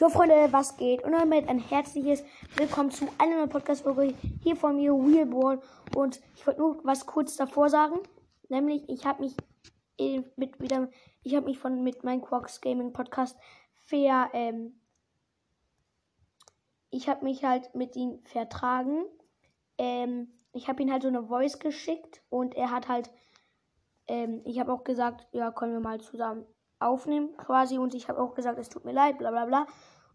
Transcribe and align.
So, 0.00 0.08
Freunde, 0.08 0.50
was 0.50 0.78
geht? 0.78 1.04
Und 1.04 1.12
damit 1.12 1.46
ein 1.46 1.58
herzliches 1.58 2.24
Willkommen 2.56 2.90
zu 2.90 3.06
einer 3.18 3.36
neuen 3.36 3.50
Podcast-Folge 3.50 4.14
hier 4.42 4.56
von 4.56 4.76
mir, 4.76 4.94
Wheelball. 4.94 5.60
Und 5.94 6.22
ich 6.34 6.46
wollte 6.46 6.60
nur 6.60 6.80
was 6.84 7.04
kurz 7.04 7.36
davor 7.36 7.68
sagen. 7.68 7.98
Nämlich, 8.48 8.88
ich 8.88 9.04
habe 9.04 9.20
mich 9.20 9.36
mit 10.36 10.58
wieder, 10.58 10.88
ich 11.22 11.34
habe 11.34 11.44
mich 11.44 11.58
von 11.58 11.84
mit 11.84 12.02
meinem 12.02 12.22
Quarks 12.22 12.62
Gaming 12.62 12.94
Podcast 12.94 13.36
ver, 13.74 14.30
ähm, 14.32 14.80
ich 16.88 17.06
habe 17.10 17.22
mich 17.22 17.44
halt 17.44 17.74
mit 17.74 17.94
ihm 17.94 18.24
vertragen. 18.24 19.04
Ähm, 19.76 20.32
ich 20.54 20.68
habe 20.68 20.82
ihm 20.82 20.90
halt 20.90 21.02
so 21.02 21.08
eine 21.08 21.24
Voice 21.26 21.58
geschickt 21.58 22.22
und 22.30 22.54
er 22.54 22.70
hat 22.70 22.88
halt, 22.88 23.10
ähm, 24.08 24.40
ich 24.46 24.60
habe 24.60 24.72
auch 24.72 24.82
gesagt, 24.82 25.26
ja, 25.32 25.50
können 25.50 25.74
wir 25.74 25.80
mal 25.80 26.00
zusammen 26.00 26.46
aufnehmen 26.80 27.36
quasi 27.36 27.78
und 27.78 27.94
ich 27.94 28.08
habe 28.08 28.20
auch 28.20 28.34
gesagt, 28.34 28.58
es 28.58 28.68
tut 28.68 28.84
mir 28.84 28.92
leid, 28.92 29.18
bla 29.18 29.30
bla 29.30 29.46
bla. 29.46 29.66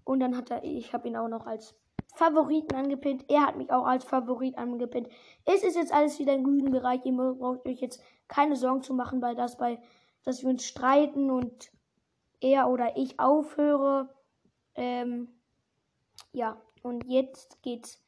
Und 0.04 0.20
dann 0.20 0.38
hat 0.38 0.52
er, 0.52 0.64
ich 0.64 0.94
habe 0.94 1.08
ihn 1.08 1.16
auch 1.16 1.28
noch 1.28 1.48
als 1.48 1.76
Favoriten 2.16 2.76
angepinnt. 2.76 3.26
Er 3.28 3.46
hat 3.46 3.58
mich 3.58 3.72
auch 3.72 3.86
als 3.86 4.04
Favorit 4.04 4.58
angepinnt. 4.58 5.10
Es 5.46 5.64
ist 5.64 5.76
jetzt 5.76 5.94
alles 5.94 6.20
wieder 6.20 6.34
im 6.34 6.44
grünen 6.44 6.72
Bereich. 6.72 7.06
Ihr 7.06 7.14
braucht 7.14 7.66
euch 7.66 7.82
jetzt 7.82 8.02
keine 8.28 8.56
Sorgen 8.56 8.84
zu 8.84 8.94
machen, 8.94 9.20
bei 9.20 9.36
das, 9.36 9.58
bei, 9.58 9.80
dass 10.24 10.42
wir 10.42 10.50
uns 10.50 10.66
streiten 10.66 11.30
und 11.30 11.72
er 12.40 12.70
oder 12.70 12.98
ich 12.98 13.20
aufhöre. 13.20 14.10
Ähm, 14.76 15.28
ja, 16.32 16.62
und 16.84 17.06
jetzt 17.08 17.62
geht's 17.64 18.02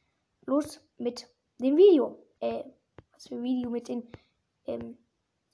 los 0.46 0.82
mit 0.98 1.28
dem 1.60 1.78
Video. 1.78 2.18
Äh, 2.40 2.64
was 3.14 3.28
für 3.28 3.42
Video 3.42 3.70
mit 3.70 3.88
den, 3.88 4.08
ähm, 4.66 4.98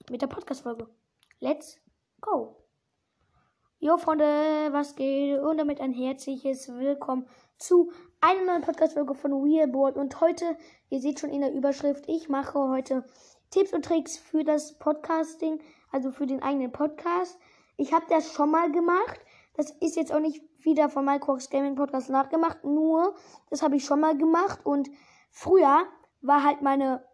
mit 0.09 0.21
der 0.21 0.27
Podcast-Folge. 0.27 0.87
Let's 1.39 1.79
go! 2.21 2.62
Jo 3.83 3.97
Freunde, 3.97 4.69
was 4.71 4.95
geht? 4.95 5.41
Und 5.41 5.57
damit 5.57 5.81
ein 5.81 5.91
herzliches 5.91 6.69
Willkommen 6.69 7.27
zu 7.57 7.91
einer 8.21 8.45
neuen 8.45 8.61
Podcast-Folge 8.61 9.13
von 9.13 9.43
Wheelboard. 9.43 9.97
Und 9.97 10.21
heute, 10.21 10.57
ihr 10.89 11.01
seht 11.01 11.19
schon 11.19 11.31
in 11.31 11.41
der 11.41 11.51
Überschrift, 11.51 12.05
ich 12.07 12.29
mache 12.29 12.57
heute 12.57 13.03
Tipps 13.49 13.73
und 13.73 13.83
Tricks 13.83 14.17
für 14.17 14.45
das 14.45 14.79
Podcasting, 14.79 15.59
also 15.91 16.11
für 16.11 16.25
den 16.25 16.41
eigenen 16.41 16.71
Podcast. 16.71 17.37
Ich 17.75 17.91
habe 17.91 18.05
das 18.07 18.31
schon 18.31 18.51
mal 18.51 18.71
gemacht. 18.71 19.19
Das 19.55 19.71
ist 19.81 19.97
jetzt 19.97 20.13
auch 20.13 20.21
nicht 20.21 20.41
wieder 20.59 20.87
von 20.87 21.03
Microx 21.03 21.49
Gaming 21.49 21.75
Podcast 21.75 22.09
nachgemacht, 22.09 22.63
nur 22.63 23.15
das 23.49 23.63
habe 23.63 23.75
ich 23.75 23.83
schon 23.83 23.99
mal 23.99 24.17
gemacht. 24.17 24.65
Und 24.65 24.89
früher 25.29 25.85
war 26.21 26.43
halt 26.45 26.61
meine 26.61 27.05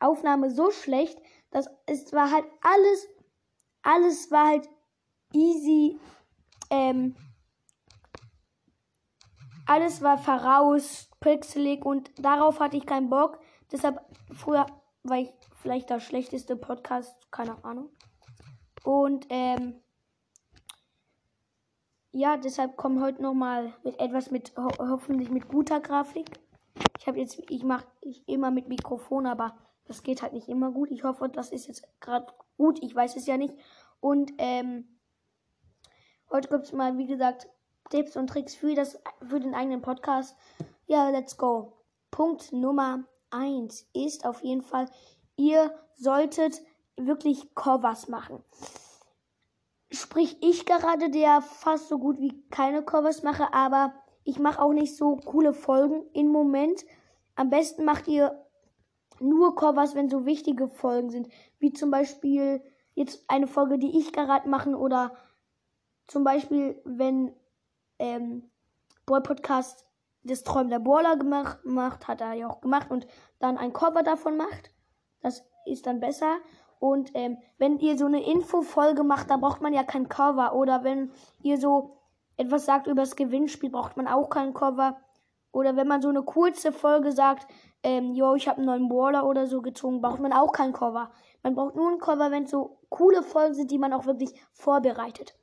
Aufnahme 0.00 0.50
so 0.50 0.72
schlecht, 0.72 1.22
dass 1.52 1.70
es 1.86 2.12
war 2.12 2.32
halt 2.32 2.46
alles, 2.62 3.08
alles 3.82 4.32
war 4.32 4.48
halt 4.48 4.68
easy. 5.34 5.98
Ähm, 6.70 7.14
alles 9.66 10.02
war 10.02 10.18
voraus, 10.18 11.08
pixelig 11.20 11.84
und 11.84 12.10
darauf 12.18 12.60
hatte 12.60 12.76
ich 12.76 12.86
keinen 12.86 13.08
Bock. 13.08 13.38
Deshalb 13.72 14.00
früher 14.32 14.66
war 15.02 15.18
ich 15.18 15.32
vielleicht 15.56 15.90
der 15.90 16.00
schlechteste 16.00 16.56
Podcast, 16.56 17.14
keine 17.30 17.62
Ahnung. 17.64 17.90
Und 18.84 19.26
ähm, 19.30 19.80
ja, 22.12 22.36
deshalb 22.36 22.76
kommen 22.76 23.02
heute 23.02 23.22
noch 23.22 23.34
mal 23.34 23.72
mit 23.82 23.98
etwas 23.98 24.30
mit 24.30 24.56
ho 24.56 24.68
hoffentlich 24.78 25.30
mit 25.30 25.48
guter 25.48 25.80
Grafik. 25.80 26.30
Ich 26.98 27.06
habe 27.06 27.18
jetzt 27.18 27.40
ich 27.50 27.64
mache 27.64 27.86
ich 28.02 28.28
immer 28.28 28.50
mit 28.50 28.68
Mikrofon, 28.68 29.26
aber 29.26 29.56
das 29.86 30.02
geht 30.02 30.22
halt 30.22 30.32
nicht 30.32 30.48
immer 30.48 30.70
gut. 30.70 30.90
Ich 30.90 31.04
hoffe, 31.04 31.28
das 31.28 31.50
ist 31.50 31.66
jetzt 31.66 31.88
gerade 32.00 32.26
gut. 32.56 32.78
Ich 32.82 32.94
weiß 32.94 33.16
es 33.16 33.26
ja 33.26 33.36
nicht. 33.36 33.54
Und 34.00 34.32
ähm, 34.38 34.93
Heute 36.34 36.48
gibt 36.48 36.64
es 36.64 36.72
mal, 36.72 36.98
wie 36.98 37.06
gesagt, 37.06 37.46
Tipps 37.90 38.16
und 38.16 38.26
Tricks 38.26 38.56
für, 38.56 38.74
das, 38.74 39.00
für 39.24 39.38
den 39.38 39.54
eigenen 39.54 39.82
Podcast. 39.82 40.36
Ja, 40.88 41.08
let's 41.10 41.36
go. 41.36 41.74
Punkt 42.10 42.52
Nummer 42.52 43.04
1 43.30 43.88
ist 43.92 44.26
auf 44.26 44.42
jeden 44.42 44.62
Fall, 44.62 44.88
ihr 45.36 45.72
solltet 45.94 46.60
wirklich 46.96 47.54
Covers 47.54 48.08
machen. 48.08 48.42
Sprich, 49.92 50.36
ich 50.40 50.66
gerade, 50.66 51.08
der 51.08 51.40
fast 51.40 51.88
so 51.88 52.00
gut 52.00 52.18
wie 52.18 52.42
keine 52.50 52.82
Covers 52.82 53.22
mache, 53.22 53.54
aber 53.54 53.94
ich 54.24 54.40
mache 54.40 54.60
auch 54.60 54.72
nicht 54.72 54.96
so 54.96 55.14
coole 55.14 55.52
Folgen 55.52 56.04
im 56.14 56.26
Moment. 56.26 56.84
Am 57.36 57.48
besten 57.48 57.84
macht 57.84 58.08
ihr 58.08 58.44
nur 59.20 59.54
Covers, 59.54 59.94
wenn 59.94 60.10
so 60.10 60.26
wichtige 60.26 60.66
Folgen 60.66 61.10
sind. 61.10 61.28
Wie 61.60 61.72
zum 61.72 61.92
Beispiel 61.92 62.60
jetzt 62.96 63.24
eine 63.28 63.46
Folge, 63.46 63.78
die 63.78 63.96
ich 63.96 64.12
gerade 64.12 64.48
mache 64.48 64.70
oder 64.70 65.16
zum 66.06 66.24
Beispiel, 66.24 66.80
wenn 66.84 67.34
ähm, 67.98 68.50
Boy 69.06 69.20
Podcast 69.20 69.86
das 70.22 70.42
Träumen 70.42 70.70
der 70.70 70.78
Baller 70.78 71.16
gemacht, 71.16 71.58
macht, 71.64 72.08
hat 72.08 72.20
er 72.20 72.32
ja 72.32 72.48
auch 72.48 72.60
gemacht 72.60 72.90
und 72.90 73.06
dann 73.38 73.58
ein 73.58 73.72
Cover 73.72 74.02
davon 74.02 74.36
macht. 74.36 74.70
Das 75.20 75.44
ist 75.66 75.86
dann 75.86 76.00
besser. 76.00 76.38
Und 76.78 77.10
ähm, 77.14 77.38
wenn 77.58 77.78
ihr 77.78 77.96
so 77.96 78.06
eine 78.06 78.24
Infofolge 78.24 79.04
macht, 79.04 79.30
da 79.30 79.36
braucht 79.36 79.60
man 79.60 79.72
ja 79.72 79.84
kein 79.84 80.08
Cover. 80.08 80.54
Oder 80.54 80.84
wenn 80.84 81.10
ihr 81.42 81.58
so 81.58 81.98
etwas 82.36 82.64
sagt 82.64 82.86
über 82.86 83.02
das 83.02 83.16
Gewinnspiel, 83.16 83.70
braucht 83.70 83.96
man 83.96 84.06
auch 84.06 84.28
kein 84.28 84.54
Cover. 84.54 84.96
Oder 85.52 85.76
wenn 85.76 85.86
man 85.86 86.02
so 86.02 86.08
eine 86.08 86.22
kurze 86.22 86.72
Folge 86.72 87.12
sagt, 87.12 87.46
ähm, 87.82 88.12
yo, 88.12 88.34
ich 88.34 88.48
habe 88.48 88.58
einen 88.58 88.66
neuen 88.66 88.88
Baller 88.88 89.26
oder 89.26 89.46
so 89.46 89.62
gezogen, 89.62 90.00
braucht 90.00 90.20
man 90.20 90.32
auch 90.32 90.52
kein 90.52 90.72
Cover. 90.72 91.10
Man 91.42 91.54
braucht 91.54 91.76
nur 91.76 91.90
ein 91.90 91.98
Cover, 91.98 92.30
wenn 92.30 92.44
es 92.44 92.50
so 92.50 92.78
coole 92.88 93.22
Folgen 93.22 93.54
sind, 93.54 93.70
die 93.70 93.78
man 93.78 93.92
auch 93.92 94.06
wirklich 94.06 94.34
vorbereitet. 94.52 95.36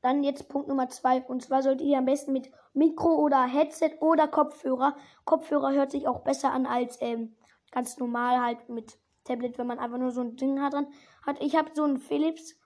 Dann 0.00 0.22
jetzt 0.22 0.48
Punkt 0.48 0.68
Nummer 0.68 0.88
zwei. 0.88 1.22
Und 1.22 1.42
zwar 1.42 1.62
solltet 1.62 1.86
ihr 1.86 1.98
am 1.98 2.04
besten 2.04 2.32
mit 2.32 2.50
Mikro 2.72 3.16
oder 3.16 3.44
Headset 3.44 3.96
oder 4.00 4.28
Kopfhörer. 4.28 4.96
Kopfhörer 5.24 5.72
hört 5.72 5.90
sich 5.90 6.06
auch 6.06 6.20
besser 6.20 6.52
an 6.52 6.66
als 6.66 6.98
ähm, 7.00 7.34
ganz 7.72 7.98
normal 7.98 8.40
halt 8.40 8.68
mit 8.68 8.98
Tablet, 9.24 9.58
wenn 9.58 9.66
man 9.66 9.78
einfach 9.78 9.98
nur 9.98 10.10
so 10.10 10.20
ein 10.22 10.36
Ding 10.36 10.60
hat 10.60 10.72
dran 10.72 10.86
hat. 11.26 11.42
Ich 11.42 11.56
habe 11.56 11.70
so 11.74 11.84
ein 11.84 11.98
Philips 11.98 12.56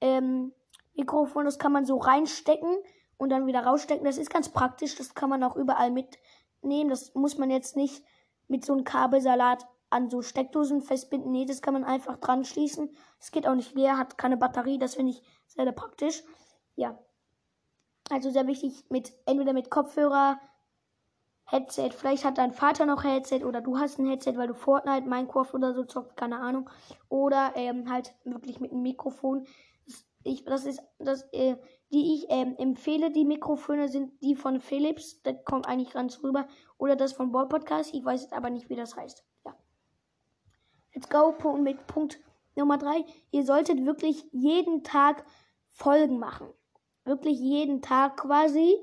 ähm, 0.00 0.52
Mikrofon, 0.94 1.44
das 1.44 1.58
kann 1.58 1.72
man 1.72 1.84
so 1.84 1.98
reinstecken 1.98 2.76
und 3.18 3.30
dann 3.30 3.46
wieder 3.46 3.64
rausstecken. 3.64 4.04
Das 4.04 4.18
ist 4.18 4.30
ganz 4.30 4.48
praktisch. 4.48 4.96
Das 4.96 5.14
kann 5.14 5.30
man 5.30 5.44
auch 5.44 5.56
überall 5.56 5.90
mitnehmen. 5.90 6.90
Das 6.90 7.14
muss 7.14 7.38
man 7.38 7.50
jetzt 7.50 7.76
nicht 7.76 8.02
mit 8.48 8.64
so 8.64 8.72
einem 8.72 8.84
Kabelsalat 8.84 9.66
an 9.90 10.10
so 10.10 10.22
Steckdosen 10.22 10.82
festbinden. 10.82 11.32
Nee, 11.32 11.46
das 11.46 11.62
kann 11.62 11.74
man 11.74 11.84
einfach 11.84 12.18
dran 12.18 12.44
schließen. 12.44 12.90
Es 13.18 13.30
geht 13.30 13.46
auch 13.46 13.54
nicht 13.54 13.74
leer, 13.74 13.96
hat 13.96 14.18
keine 14.18 14.36
Batterie. 14.36 14.78
Das 14.78 14.96
finde 14.96 15.12
ich 15.12 15.22
sehr, 15.46 15.64
sehr 15.64 15.72
praktisch. 15.72 16.22
Ja. 16.78 16.96
Also 18.08 18.30
sehr 18.30 18.46
wichtig, 18.46 18.84
mit 18.88 19.12
entweder 19.26 19.52
mit 19.52 19.68
Kopfhörer, 19.68 20.40
Headset. 21.44 21.90
Vielleicht 21.90 22.24
hat 22.24 22.38
dein 22.38 22.52
Vater 22.52 22.86
noch 22.86 23.02
Headset 23.02 23.44
oder 23.44 23.60
du 23.60 23.78
hast 23.78 23.98
ein 23.98 24.06
Headset, 24.06 24.36
weil 24.36 24.46
du 24.46 24.54
Fortnite, 24.54 25.08
Minecraft 25.08 25.52
oder 25.54 25.74
so 25.74 25.84
zockst, 25.84 26.16
keine 26.16 26.38
Ahnung. 26.38 26.70
Oder 27.08 27.52
ähm, 27.56 27.90
halt 27.90 28.14
wirklich 28.24 28.60
mit 28.60 28.70
einem 28.70 28.82
Mikrofon. 28.82 29.46
Ich, 30.22 30.44
das 30.44 30.66
ist 30.66 30.80
das, 30.98 31.22
äh, 31.32 31.56
die 31.90 32.14
ich 32.14 32.26
ähm, 32.28 32.54
empfehle. 32.58 33.10
Die 33.10 33.24
Mikrofone 33.24 33.88
sind 33.88 34.12
die 34.22 34.36
von 34.36 34.60
Philips. 34.60 35.20
Das 35.22 35.34
kommt 35.44 35.66
eigentlich 35.66 35.92
ganz 35.92 36.22
rüber. 36.22 36.46
Oder 36.76 36.94
das 36.94 37.12
von 37.12 37.32
Ball 37.32 37.48
Podcast. 37.48 37.92
Ich 37.92 38.04
weiß 38.04 38.22
jetzt 38.22 38.34
aber 38.34 38.50
nicht, 38.50 38.68
wie 38.68 38.76
das 38.76 38.94
heißt. 38.94 39.24
Ja. 39.44 39.56
Let's 40.94 41.08
go 41.08 41.34
mit 41.56 41.86
Punkt 41.88 42.20
Nummer 42.54 42.78
drei. 42.78 43.04
Ihr 43.32 43.44
solltet 43.44 43.84
wirklich 43.84 44.24
jeden 44.32 44.84
Tag 44.84 45.24
Folgen 45.70 46.18
machen. 46.18 46.48
Wirklich 47.08 47.40
jeden 47.40 47.80
Tag 47.80 48.18
quasi. 48.18 48.76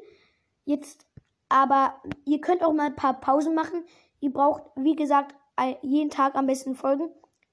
Jetzt, 0.65 1.05
aber 1.47 1.93
ihr 2.25 2.41
könnt 2.41 2.63
auch 2.63 2.73
mal 2.73 2.87
ein 2.87 2.95
paar 2.95 3.19
Pausen 3.21 3.53
machen. 3.53 3.85
Ihr 4.19 4.33
braucht, 4.33 4.63
wie 4.75 4.95
gesagt, 4.95 5.35
jeden 5.83 6.09
Tag 6.09 6.33
am 6.35 6.47
besten 6.47 6.73
Folgen. 6.73 7.09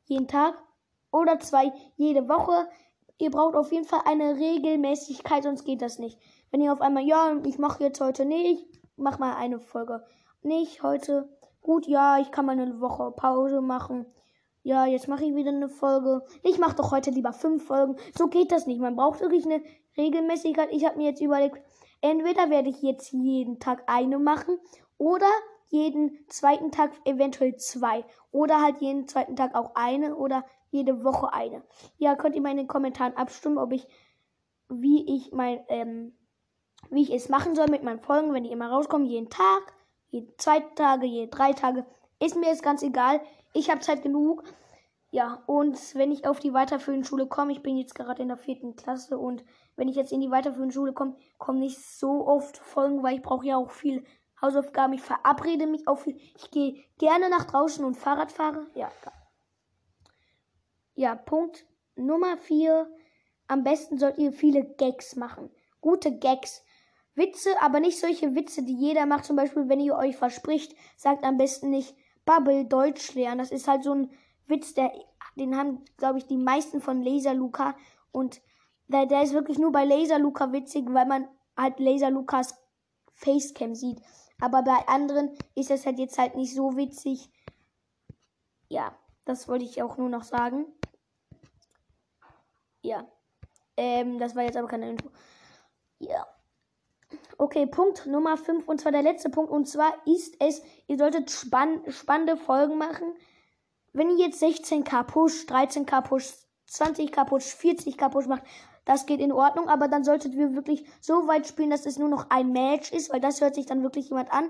Jeden 0.07 0.29
Tag. 0.29 0.55
Oder 1.11 1.39
zwei 1.41 1.73
jede 1.97 2.27
Woche. 2.27 2.69
Ihr 3.19 3.31
braucht 3.31 3.55
auf 3.55 3.71
jeden 3.71 3.85
Fall 3.85 4.01
eine 4.07 4.37
Regelmäßigkeit, 4.37 5.43
sonst 5.43 5.65
geht 5.65 5.83
das 5.83 5.99
nicht. 5.99 6.19
Wenn 6.51 6.63
ihr 6.63 6.73
auf 6.73 6.81
einmal, 6.81 7.05
ja, 7.05 7.37
ich 7.45 7.59
mache 7.59 7.85
jetzt 7.85 8.01
heute 8.01 8.25
nicht, 8.25 8.67
mach 8.97 9.19
mal 9.19 9.37
eine 9.37 9.61
Folge. 9.61 10.03
Nicht 10.43 10.83
heute. 10.83 11.29
Gut, 11.61 11.87
ja, 11.87 12.19
ich 12.19 12.33
kann 12.33 12.47
mal 12.47 12.59
eine 12.59 12.81
Woche 12.81 13.13
Pause 13.13 13.61
machen. 13.61 14.07
Ja, 14.65 14.87
jetzt 14.87 15.09
mache 15.09 15.25
ich 15.25 15.35
wieder 15.35 15.51
eine 15.51 15.69
Folge. 15.69 16.23
Ich 16.45 16.59
mache 16.59 16.77
doch 16.77 16.93
heute 16.93 17.11
lieber 17.11 17.33
fünf 17.33 17.65
Folgen. 17.67 17.97
So 18.17 18.29
geht 18.29 18.53
das 18.53 18.67
nicht. 18.67 18.81
Man 18.81 18.95
braucht 18.95 19.21
wirklich 19.21 19.45
eine 19.45 19.63
Regelmäßigkeit. 19.97 20.69
Ich 20.71 20.85
habe 20.85 20.99
mir 20.99 21.11
jetzt 21.11 21.21
überlegt, 21.21 21.61
entweder 22.01 22.49
werde 22.49 22.69
ich 22.69 22.81
jetzt 22.81 23.13
jeden 23.13 23.59
Tag 23.59 23.83
eine 23.87 24.19
machen 24.19 24.59
oder 24.99 25.27
jeden 25.69 26.29
zweiten 26.29 26.71
Tag 26.71 26.93
eventuell 27.05 27.57
zwei. 27.57 28.05
Oder 28.31 28.61
halt 28.61 28.79
jeden 28.79 29.09
zweiten 29.09 29.35
Tag 29.35 29.55
auch 29.57 29.75
eine 29.75 30.15
oder 30.15 30.45
jede 30.71 31.03
Woche 31.03 31.33
eine. 31.33 31.65
Ja, 31.97 32.15
könnt 32.15 32.37
ihr 32.37 32.43
mal 32.43 32.51
in 32.51 32.59
den 32.59 32.69
Kommentaren 32.69 33.17
abstimmen, 33.17 33.59
ob 33.59 33.73
ich, 33.73 33.89
wie 34.69 35.17
ich 35.17 35.33
mein, 35.33 35.65
ähm, 35.69 36.17
wie 36.91 37.03
ich 37.03 37.11
es 37.11 37.29
machen 37.29 37.55
soll 37.57 37.69
mit 37.69 37.83
meinen 37.83 38.01
Folgen, 38.01 38.33
wenn 38.33 38.45
die 38.45 38.53
immer 38.53 38.71
rauskommen. 38.71 39.09
Jeden 39.09 39.29
Tag, 39.29 39.75
jeden 40.11 40.33
zwei 40.39 40.61
Tage, 40.61 41.07
jeden 41.07 41.31
drei 41.31 41.53
Tage. 41.53 41.85
Ist 42.23 42.37
mir 42.37 42.47
jetzt 42.47 42.63
ganz 42.63 42.83
egal. 42.83 43.21
Ich 43.53 43.69
habe 43.69 43.81
Zeit 43.81 44.03
genug. 44.03 44.45
Ja, 45.11 45.43
und 45.47 45.77
wenn 45.97 46.13
ich 46.13 46.25
auf 46.25 46.39
die 46.39 46.55
weiterführende 46.55 47.05
Schule 47.07 47.27
komme, 47.27 47.51
ich 47.51 47.63
bin 47.63 47.77
jetzt 47.77 47.97
gerade 47.97 48.23
in 48.23 48.29
der 48.29 48.37
vierten 48.37 48.77
Klasse 48.77 49.19
und 49.19 49.45
wenn 49.75 49.89
ich 49.89 49.97
jetzt 49.97 50.13
in 50.13 50.21
die 50.21 50.31
weiterführende 50.31 50.73
Schule 50.73 50.93
komme, 50.93 51.17
kommen 51.39 51.59
nicht 51.59 51.79
so 51.79 52.27
oft 52.27 52.57
Folgen, 52.57 53.03
weil 53.03 53.17
ich 53.17 53.23
brauche 53.23 53.45
ja 53.45 53.57
auch 53.57 53.73
viel 53.73 54.05
Hausaufgaben. 54.41 54.95
Ich 54.95 55.03
verabrede 55.03 55.67
mich 55.67 55.89
auch 55.89 55.99
viel. 55.99 56.17
Ich 56.37 56.51
gehe 56.53 56.85
gerne 56.97 57.29
nach 57.29 57.45
draußen 57.45 57.85
und 57.85 57.97
Fahrrad 57.97 58.31
fahre. 58.31 58.69
Ja, 58.75 58.91
ja, 60.95 61.17
Punkt 61.17 61.67
Nummer 61.97 62.37
vier. 62.37 62.89
Am 63.49 63.65
besten 63.65 63.99
sollt 63.99 64.19
ihr 64.19 64.33
viele 64.33 64.65
Gags 64.77 65.17
machen. 65.17 65.51
Gute 65.81 66.17
Gags. 66.19 66.65
Witze, 67.15 67.51
aber 67.61 67.81
nicht 67.81 67.99
solche 67.99 68.35
Witze, 68.35 68.63
die 68.63 68.77
jeder 68.77 69.07
macht. 69.07 69.25
Zum 69.25 69.37
Beispiel, 69.37 69.69
wenn 69.69 69.81
ihr 69.81 69.97
euch 69.97 70.17
verspricht, 70.17 70.75
sagt 70.97 71.25
am 71.25 71.37
besten 71.37 71.69
nicht 71.69 71.95
Bubble 72.25 72.65
Deutsch 72.65 73.15
lernen. 73.15 73.39
Das 73.39 73.51
ist 73.51 73.69
halt 73.69 73.85
so 73.85 73.93
ein 73.93 74.11
Witz, 74.47 74.75
der, 74.75 74.93
den 75.37 75.57
haben, 75.57 75.85
glaube 75.97 76.19
ich, 76.19 76.27
die 76.27 76.37
meisten 76.37 76.81
von 76.81 77.03
Laser 77.03 77.35
Luca. 77.35 77.75
Und 78.11 78.41
der, 78.89 79.07
der 79.07 79.23
ist 79.23 79.33
wirklich 79.33 79.59
nur 79.59 79.73
bei 79.73 79.85
Laser 79.85 80.19
Luca 80.19 80.53
witzig, 80.53 80.87
weil 80.89 81.07
man 81.07 81.29
halt 81.57 81.79
Laser 81.81 82.11
Lukas 82.11 82.55
Facecam 83.15 83.75
sieht. 83.75 84.01
Aber 84.41 84.63
bei 84.63 84.89
anderen 84.89 85.37
ist 85.55 85.71
es 85.71 85.87
halt 85.87 85.99
jetzt 85.99 86.19
halt 86.19 86.35
nicht 86.35 86.55
so 86.55 86.77
witzig. 86.77 87.31
Ja, 88.69 88.97
das 89.25 89.49
wollte 89.49 89.65
ich 89.65 89.83
auch 89.83 89.99
nur 89.99 90.09
noch 90.09 90.25
sagen. 90.25 90.67
Ja. 92.83 93.07
Ähm, 93.77 94.19
das 94.19 94.35
war 94.35 94.43
jetzt 94.43 94.57
aber 94.57 94.69
keine 94.69 94.91
Info. 94.91 95.11
Ja. 95.99 96.27
Okay, 97.43 97.67
Punkt 97.67 98.07
Nummer 98.07 98.37
5 98.37 98.69
und 98.69 98.81
zwar 98.81 98.93
der 98.93 99.03
letzte 99.03 99.29
Punkt 99.29 99.51
und 99.51 99.67
zwar 99.67 99.93
ist 100.07 100.37
es, 100.39 100.63
ihr 100.87 100.97
solltet 100.97 101.29
spann 101.29 101.83
spannende 101.91 102.37
Folgen 102.37 102.79
machen. 102.79 103.17
Wenn 103.93 104.11
ihr 104.11 104.27
jetzt 104.27 104.41
16k 104.41 105.03
Push, 105.03 105.47
13k 105.49 106.03
Push, 106.03 106.35
20k 106.71 107.25
Push, 107.25 107.47
40k 107.47 108.11
Push 108.11 108.29
macht, 108.29 108.45
das 108.85 109.07
geht 109.07 109.19
in 109.19 109.33
Ordnung, 109.33 109.69
aber 109.69 109.89
dann 109.89 110.05
solltet 110.05 110.35
ihr 110.35 110.55
wirklich 110.55 110.87
so 111.01 111.27
weit 111.27 111.49
spielen, 111.49 111.71
dass 111.71 111.85
es 111.85 111.99
nur 111.99 112.09
noch 112.09 112.31
ein 112.31 112.53
Match 112.53 112.93
ist, 112.93 113.13
weil 113.13 113.21
das 113.21 113.41
hört 113.41 113.57
sich 113.57 113.67
dann 113.67 113.83
wirklich 113.83 114.11
jemand 114.11 114.33
an. 114.33 114.49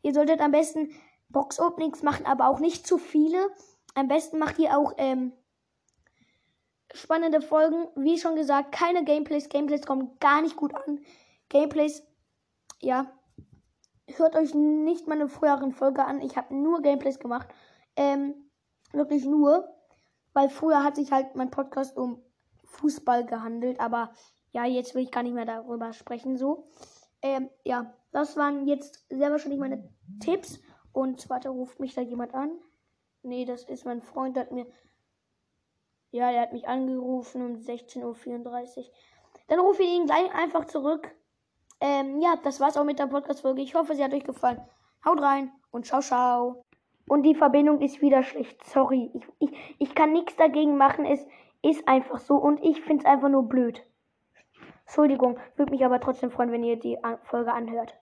Ihr 0.00 0.14
solltet 0.14 0.40
am 0.40 0.52
besten 0.52 0.92
Box-Openings 1.28 2.02
machen, 2.02 2.24
aber 2.24 2.48
auch 2.48 2.58
nicht 2.58 2.86
zu 2.86 2.96
viele. 2.96 3.50
Am 3.94 4.08
besten 4.08 4.38
macht 4.38 4.58
ihr 4.58 4.78
auch 4.78 4.94
ähm, 4.96 5.34
spannende 6.94 7.42
Folgen. 7.42 7.86
Wie 7.96 8.16
schon 8.16 8.34
gesagt, 8.34 8.72
keine 8.72 9.04
Gameplays. 9.04 9.50
Gameplays 9.50 9.84
kommen 9.84 10.16
gar 10.20 10.40
nicht 10.40 10.56
gut 10.56 10.74
an. 10.74 11.00
Gameplays, 11.50 12.02
ja, 12.80 13.12
hört 14.06 14.36
euch 14.36 14.54
nicht 14.54 15.06
meine 15.06 15.28
früheren 15.28 15.72
Folge 15.72 16.04
an. 16.04 16.20
Ich 16.20 16.36
habe 16.36 16.54
nur 16.54 16.82
Gameplays 16.82 17.18
gemacht. 17.18 17.48
Ähm, 17.96 18.34
wirklich 18.92 19.24
nur. 19.24 19.68
Weil 20.32 20.48
früher 20.48 20.84
hat 20.84 20.96
sich 20.96 21.12
halt 21.12 21.34
mein 21.34 21.50
Podcast 21.50 21.96
um 21.96 22.22
Fußball 22.64 23.26
gehandelt. 23.26 23.80
Aber 23.80 24.12
ja, 24.52 24.64
jetzt 24.64 24.94
will 24.94 25.02
ich 25.02 25.10
gar 25.10 25.22
nicht 25.22 25.34
mehr 25.34 25.44
darüber 25.44 25.92
sprechen. 25.92 26.36
So. 26.36 26.68
Ähm, 27.22 27.50
ja, 27.64 27.94
das 28.12 28.36
waren 28.36 28.66
jetzt 28.66 29.04
sehr 29.10 29.30
wahrscheinlich 29.30 29.60
meine 29.60 29.88
Tipps. 30.20 30.60
Und 30.92 31.28
warte, 31.30 31.50
ruft 31.50 31.78
mich 31.80 31.94
da 31.94 32.00
jemand 32.00 32.34
an? 32.34 32.50
Nee, 33.22 33.44
das 33.44 33.64
ist 33.64 33.84
mein 33.84 34.02
Freund, 34.02 34.36
der 34.36 34.44
hat 34.44 34.52
mir 34.52 34.66
ja, 36.12 36.32
der 36.32 36.42
hat 36.42 36.52
mich 36.52 36.66
angerufen 36.66 37.42
um 37.42 37.56
16.34 37.56 38.78
Uhr. 38.78 38.84
Dann 39.46 39.60
rufe 39.60 39.82
ich 39.82 39.90
ihn 39.90 40.06
gleich 40.06 40.32
einfach 40.34 40.64
zurück. 40.64 41.14
Ähm, 41.80 42.20
ja, 42.20 42.36
das 42.42 42.60
war's 42.60 42.76
auch 42.76 42.84
mit 42.84 42.98
der 42.98 43.06
Podcast-Folge. 43.06 43.62
Ich 43.62 43.74
hoffe, 43.74 43.94
sie 43.94 44.04
hat 44.04 44.12
euch 44.12 44.24
gefallen. 44.24 44.60
Haut 45.04 45.20
rein 45.20 45.50
und 45.70 45.86
ciao, 45.86 46.00
ciao. 46.00 46.64
Und 47.08 47.22
die 47.22 47.34
Verbindung 47.34 47.80
ist 47.80 48.02
wieder 48.02 48.22
schlecht. 48.22 48.64
Sorry. 48.66 49.10
Ich, 49.14 49.24
ich, 49.38 49.76
ich 49.78 49.94
kann 49.94 50.12
nichts 50.12 50.36
dagegen 50.36 50.76
machen. 50.76 51.04
Es 51.04 51.26
ist 51.62 51.88
einfach 51.88 52.18
so. 52.18 52.36
Und 52.36 52.62
ich 52.62 52.82
find's 52.82 53.04
einfach 53.04 53.28
nur 53.28 53.48
blöd. 53.48 53.84
Entschuldigung. 54.86 55.38
Würde 55.56 55.72
mich 55.72 55.84
aber 55.84 56.00
trotzdem 56.00 56.30
freuen, 56.30 56.52
wenn 56.52 56.62
ihr 56.62 56.78
die 56.78 56.98
Folge 57.24 57.52
anhört. 57.52 57.96